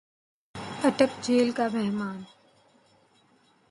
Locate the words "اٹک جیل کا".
0.83-1.67